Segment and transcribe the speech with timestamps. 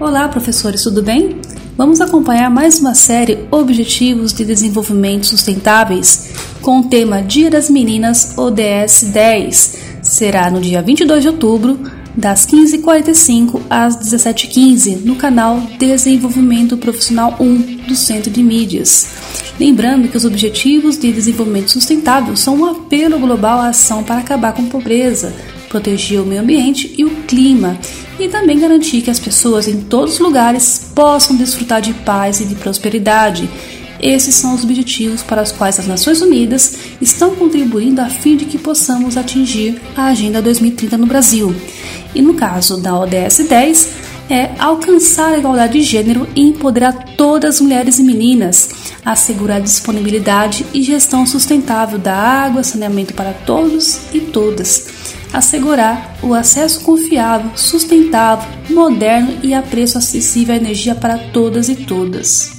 [0.00, 1.40] Olá, professores, tudo bem?
[1.76, 6.30] Vamos acompanhar mais uma série Objetivos de Desenvolvimento Sustentáveis
[6.60, 9.78] com o tema Dia das Meninas ODS 10.
[10.02, 11.78] Será no dia 22 de outubro,
[12.16, 19.06] das 15h45 às 17h15, no canal Desenvolvimento Profissional 1 do Centro de Mídias.
[19.60, 24.52] Lembrando que os Objetivos de Desenvolvimento Sustentável são um apelo global à ação para acabar
[24.52, 25.32] com a pobreza,
[25.68, 27.78] proteger o meio ambiente e o clima
[28.18, 32.44] e também garantir que as pessoas em todos os lugares possam desfrutar de paz e
[32.44, 33.48] de prosperidade.
[34.00, 38.44] Esses são os objetivos para os quais as Nações Unidas estão contribuindo a fim de
[38.44, 41.54] que possamos atingir a Agenda 2030 no Brasil.
[42.14, 43.88] E no caso da ODS 10,
[44.30, 48.68] é alcançar a igualdade de gênero e empoderar todas as mulheres e meninas,
[49.04, 56.80] assegurar disponibilidade e gestão sustentável da água, saneamento para todos e todas assegurar o acesso
[56.82, 62.57] confiável, sustentável, moderno e a preço acessível à energia para todas e todas.